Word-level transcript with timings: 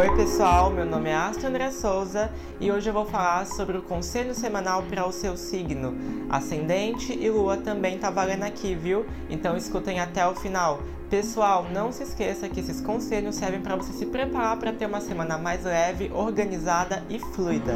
Oi 0.00 0.16
pessoal, 0.16 0.70
meu 0.70 0.86
nome 0.86 1.10
é 1.10 1.14
Astro 1.14 1.46
André 1.46 1.70
Souza 1.70 2.30
e 2.58 2.72
hoje 2.72 2.88
eu 2.88 2.94
vou 2.94 3.04
falar 3.04 3.44
sobre 3.44 3.76
o 3.76 3.82
conselho 3.82 4.34
semanal 4.34 4.82
para 4.84 5.06
o 5.06 5.12
seu 5.12 5.36
signo. 5.36 5.94
Ascendente 6.30 7.12
e 7.12 7.28
lua 7.28 7.58
também 7.58 7.98
tá 7.98 8.08
valendo 8.08 8.44
aqui, 8.44 8.74
viu? 8.74 9.04
Então 9.28 9.58
escutem 9.58 10.00
até 10.00 10.26
o 10.26 10.34
final. 10.34 10.80
Pessoal, 11.10 11.66
não 11.70 11.92
se 11.92 12.04
esqueça 12.04 12.48
que 12.48 12.60
esses 12.60 12.80
conselhos 12.80 13.34
servem 13.34 13.60
para 13.60 13.76
você 13.76 13.92
se 13.92 14.06
preparar 14.06 14.56
para 14.56 14.72
ter 14.72 14.86
uma 14.86 15.02
semana 15.02 15.36
mais 15.36 15.64
leve, 15.64 16.10
organizada 16.14 17.04
e 17.10 17.18
fluida. 17.18 17.74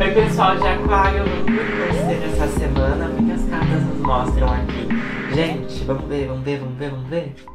Oi 0.00 0.14
pessoal 0.14 0.56
de 0.56 0.68
Aquário, 0.68 1.24
vamos 1.24 1.96
conselho 1.98 2.32
essa 2.32 2.46
semana, 2.60 3.08
o 3.08 3.24
que 3.24 3.32
as 3.32 3.44
cartas 3.50 3.82
nos 3.82 3.98
mostram 3.98 4.52
aqui? 4.52 5.34
Gente, 5.34 5.82
vamos 5.82 6.04
ver, 6.04 6.28
vamos 6.28 6.44
ver, 6.44 6.60
vamos 6.60 6.78
ver, 6.78 6.90
vamos 6.90 7.08
ver. 7.08 7.53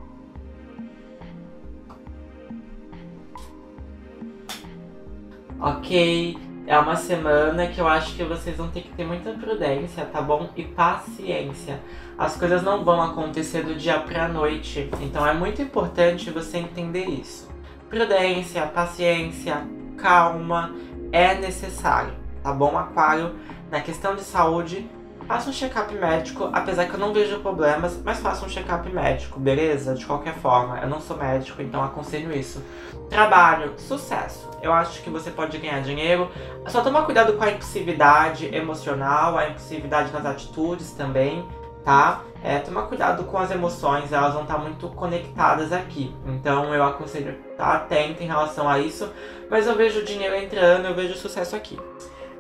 Ok, 5.61 6.37
é 6.65 6.79
uma 6.79 6.95
semana 6.95 7.67
que 7.67 7.81
eu 7.81 7.87
acho 7.87 8.15
que 8.15 8.23
vocês 8.23 8.55
vão 8.55 8.69
ter 8.69 8.81
que 8.81 8.93
ter 8.93 9.05
muita 9.05 9.31
prudência, 9.31 10.05
tá 10.05 10.21
bom? 10.21 10.49
E 10.55 10.63
paciência. 10.63 11.81
As 12.17 12.37
coisas 12.37 12.63
não 12.63 12.85
vão 12.85 13.01
acontecer 13.01 13.63
do 13.63 13.75
dia 13.75 13.99
pra 13.99 14.29
noite, 14.29 14.89
então 15.01 15.27
é 15.27 15.33
muito 15.33 15.61
importante 15.61 16.31
você 16.31 16.59
entender 16.59 17.07
isso. 17.07 17.49
Prudência, 17.89 18.65
paciência, 18.67 19.67
calma 19.97 20.73
é 21.11 21.35
necessário, 21.35 22.13
tá 22.41 22.53
bom, 22.53 22.77
Aquário? 22.77 23.35
Na 23.69 23.81
questão 23.81 24.15
de 24.15 24.21
saúde, 24.21 24.89
faça 25.29 25.47
um 25.47 25.53
check-up 25.53 25.93
médico, 25.93 26.49
apesar 26.51 26.87
que 26.87 26.95
eu 26.95 26.99
não 26.99 27.13
vejo 27.13 27.39
problemas, 27.41 28.01
mas 28.03 28.19
faça 28.19 28.43
um 28.43 28.49
check-up 28.49 28.89
médico, 28.89 29.39
beleza? 29.39 29.93
De 29.93 30.03
qualquer 30.03 30.33
forma, 30.33 30.79
eu 30.79 30.89
não 30.89 30.99
sou 30.99 31.15
médico, 31.15 31.61
então 31.61 31.83
aconselho 31.83 32.35
isso. 32.35 32.63
Trabalho, 33.11 33.75
sucesso. 33.77 34.49
Eu 34.59 34.73
acho 34.73 35.03
que 35.03 35.09
você 35.11 35.29
pode 35.29 35.55
ganhar 35.59 35.83
dinheiro. 35.83 36.31
Só 36.65 36.81
toma 36.81 37.03
cuidado 37.03 37.33
com 37.33 37.43
a 37.43 37.51
impulsividade 37.51 38.47
emocional, 38.55 39.37
a 39.37 39.49
impulsividade 39.49 40.11
nas 40.11 40.25
atitudes 40.25 40.93
também, 40.93 41.47
tá? 41.85 42.23
É, 42.43 42.57
toma 42.57 42.87
cuidado 42.87 43.23
com 43.25 43.37
as 43.37 43.51
emoções, 43.51 44.11
elas 44.11 44.33
vão 44.33 44.41
estar 44.41 44.57
muito 44.57 44.87
conectadas 44.89 45.71
aqui. 45.71 46.11
Então 46.25 46.73
eu 46.73 46.83
aconselho 46.83 47.37
estar 47.51 47.65
tá 47.65 47.73
atento 47.75 48.23
em 48.23 48.25
relação 48.25 48.67
a 48.67 48.79
isso. 48.79 49.07
Mas 49.47 49.67
eu 49.67 49.75
vejo 49.75 50.03
dinheiro 50.03 50.35
entrando, 50.35 50.85
eu 50.85 50.95
vejo 50.95 51.13
sucesso 51.15 51.55
aqui. 51.55 51.77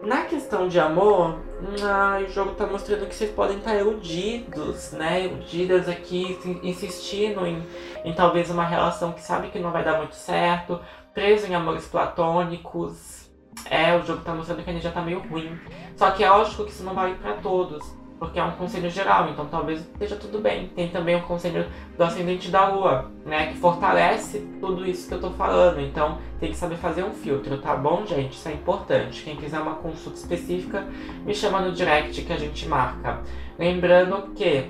Na 0.01 0.23
questão 0.23 0.69
de 0.69 0.79
amor, 0.79 1.39
ah, 1.83 2.19
o 2.25 2.29
jogo 2.29 2.51
tá 2.55 2.65
mostrando 2.65 3.05
que 3.05 3.13
vocês 3.13 3.31
podem 3.31 3.57
estar 3.57 3.75
iludidos, 3.75 4.93
né? 4.93 5.25
Iludidas 5.25 5.89
aqui, 5.89 6.39
insistindo 6.63 7.45
em, 7.45 7.61
em 8.05 8.13
talvez 8.13 8.49
uma 8.49 8.63
relação 8.63 9.11
que 9.11 9.21
sabe 9.21 9.49
que 9.49 9.59
não 9.59 9.71
vai 9.71 9.83
dar 9.83 9.97
muito 9.97 10.15
certo, 10.15 10.79
preso 11.13 11.47
em 11.47 11.55
amores 11.55 11.85
platônicos. 11.85 13.29
É, 13.69 13.95
o 13.97 14.05
jogo 14.05 14.21
tá 14.21 14.33
mostrando 14.33 14.63
que 14.63 14.69
a 14.69 14.71
energia 14.71 14.91
tá 14.91 15.01
meio 15.01 15.19
ruim. 15.19 15.59
Só 15.97 16.11
que 16.11 16.23
é 16.23 16.29
lógico 16.29 16.63
que 16.63 16.71
isso 16.71 16.83
não 16.83 16.93
vale 16.93 17.15
para 17.15 17.33
todos 17.33 17.99
porque 18.19 18.37
é 18.37 18.43
um 18.43 18.51
conselho 18.51 18.89
geral, 18.89 19.29
então 19.29 19.45
talvez 19.45 19.79
esteja 19.79 20.17
tudo 20.17 20.39
bem. 20.39 20.67
Tem 20.75 20.89
também 20.89 21.15
o 21.15 21.21
conselho 21.21 21.65
do 21.97 22.03
ascendente 22.03 22.51
da 22.51 22.67
lua, 22.67 23.09
né, 23.25 23.47
que 23.47 23.57
fortalece 23.57 24.45
tudo 24.59 24.85
isso 24.85 25.07
que 25.07 25.13
eu 25.13 25.21
tô 25.21 25.31
falando. 25.31 25.79
Então 25.79 26.17
tem 26.39 26.51
que 26.51 26.57
saber 26.57 26.75
fazer 26.75 27.03
um 27.03 27.13
filtro, 27.13 27.57
tá 27.59 27.75
bom, 27.75 28.05
gente? 28.05 28.33
Isso 28.33 28.49
é 28.49 28.53
importante. 28.53 29.23
Quem 29.23 29.37
quiser 29.37 29.61
uma 29.61 29.75
consulta 29.75 30.17
específica, 30.17 30.85
me 31.25 31.33
chama 31.33 31.61
no 31.61 31.71
direct 31.71 32.21
que 32.21 32.33
a 32.33 32.37
gente 32.37 32.67
marca. 32.67 33.21
Lembrando 33.57 34.33
que 34.35 34.69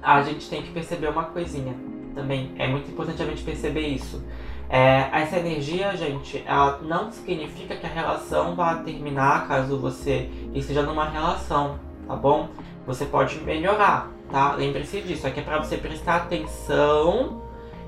a 0.00 0.22
gente 0.22 0.48
tem 0.48 0.62
que 0.62 0.70
perceber 0.70 1.08
uma 1.08 1.24
coisinha 1.24 1.74
também. 2.14 2.52
É 2.56 2.68
muito 2.68 2.88
importante 2.88 3.20
a 3.20 3.26
gente 3.26 3.42
perceber 3.42 3.88
isso. 3.88 4.24
É, 4.68 5.08
essa 5.12 5.38
energia, 5.38 5.94
gente, 5.96 6.42
ela 6.46 6.78
não 6.82 7.10
significa 7.10 7.76
que 7.76 7.84
a 7.84 7.88
relação 7.88 8.54
vá 8.54 8.76
terminar 8.76 9.46
caso 9.46 9.78
você 9.78 10.30
esteja 10.54 10.82
numa 10.82 11.04
relação 11.04 11.78
tá 12.06 12.16
bom? 12.16 12.48
Você 12.86 13.04
pode 13.06 13.38
melhorar, 13.40 14.10
tá? 14.30 14.54
Lembre-se 14.54 15.00
disso, 15.00 15.26
aqui 15.26 15.40
é 15.40 15.42
para 15.42 15.58
você 15.58 15.76
prestar 15.76 16.16
atenção 16.16 17.42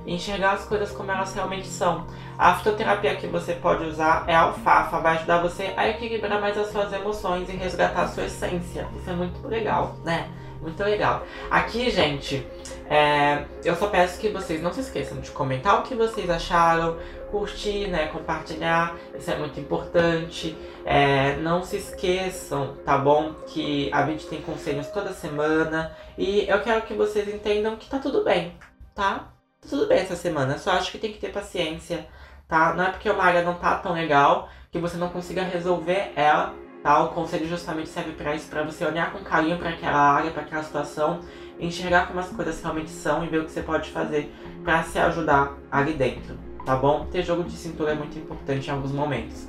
e 0.06 0.14
enxergar 0.14 0.52
as 0.52 0.64
coisas 0.64 0.90
como 0.92 1.10
elas 1.10 1.34
realmente 1.34 1.66
são. 1.66 2.06
A 2.38 2.54
fitoterapia 2.54 3.16
que 3.16 3.26
você 3.26 3.54
pode 3.54 3.84
usar 3.84 4.24
é 4.26 4.34
a 4.34 4.42
alfafa, 4.42 5.00
vai 5.00 5.16
ajudar 5.16 5.42
você 5.42 5.74
a 5.76 5.88
equilibrar 5.88 6.40
mais 6.40 6.56
as 6.56 6.68
suas 6.68 6.92
emoções 6.92 7.48
e 7.48 7.52
resgatar 7.52 8.02
a 8.02 8.08
sua 8.08 8.24
essência. 8.24 8.88
Isso 8.96 9.10
é 9.10 9.12
muito 9.12 9.46
legal, 9.46 9.96
né? 10.04 10.28
Muito 10.60 10.82
legal. 10.82 11.24
Aqui, 11.50 11.90
gente, 11.90 12.46
é, 12.88 13.44
eu 13.64 13.74
só 13.74 13.88
peço 13.88 14.20
que 14.20 14.28
vocês 14.28 14.62
não 14.62 14.72
se 14.72 14.80
esqueçam 14.80 15.20
de 15.20 15.30
comentar 15.30 15.80
o 15.80 15.82
que 15.82 15.94
vocês 15.94 16.28
acharam, 16.30 16.96
curtir, 17.30 17.88
né, 17.88 18.06
compartilhar, 18.08 18.96
isso 19.14 19.30
é 19.30 19.36
muito 19.36 19.58
importante. 19.58 20.56
É, 20.84 21.36
não 21.36 21.62
se 21.62 21.76
esqueçam, 21.76 22.76
tá 22.84 22.96
bom? 22.96 23.34
Que 23.46 23.90
a 23.92 24.06
gente 24.06 24.26
tem 24.26 24.40
conselhos 24.40 24.86
toda 24.88 25.12
semana 25.12 25.96
e 26.16 26.48
eu 26.48 26.60
quero 26.62 26.82
que 26.82 26.94
vocês 26.94 27.28
entendam 27.28 27.76
que 27.76 27.88
tá 27.88 27.98
tudo 27.98 28.24
bem, 28.24 28.54
tá? 28.94 29.30
Tá 29.60 29.68
tudo 29.68 29.86
bem 29.86 29.98
essa 29.98 30.14
semana, 30.14 30.58
só 30.58 30.72
acho 30.72 30.92
que 30.92 30.98
tem 30.98 31.12
que 31.12 31.18
ter 31.18 31.32
paciência, 31.32 32.06
tá? 32.46 32.72
Não 32.74 32.84
é 32.84 32.90
porque 32.90 33.10
uma 33.10 33.24
área 33.24 33.42
não 33.42 33.54
tá 33.54 33.76
tão 33.78 33.92
legal 33.92 34.48
que 34.70 34.78
você 34.78 34.96
não 34.96 35.08
consiga 35.08 35.42
resolver 35.42 36.12
ela 36.14 36.54
O 36.88 37.08
conselho 37.08 37.48
justamente 37.48 37.88
serve 37.88 38.12
para 38.12 38.36
isso, 38.36 38.48
para 38.48 38.62
você 38.62 38.84
olhar 38.84 39.12
com 39.12 39.18
carinho 39.18 39.58
para 39.58 39.70
aquela 39.70 39.98
área, 39.98 40.30
para 40.30 40.42
aquela 40.42 40.62
situação, 40.62 41.18
enxergar 41.58 42.06
como 42.06 42.20
as 42.20 42.28
coisas 42.28 42.62
realmente 42.62 42.90
são 42.90 43.24
e 43.24 43.28
ver 43.28 43.40
o 43.40 43.44
que 43.44 43.50
você 43.50 43.60
pode 43.60 43.90
fazer 43.90 44.32
para 44.62 44.84
se 44.84 44.96
ajudar 45.00 45.54
ali 45.68 45.94
dentro, 45.94 46.38
tá 46.64 46.76
bom? 46.76 47.06
Ter 47.06 47.24
jogo 47.24 47.42
de 47.42 47.56
cintura 47.56 47.90
é 47.90 47.94
muito 47.96 48.16
importante 48.16 48.68
em 48.68 48.70
alguns 48.70 48.92
momentos. 48.92 49.48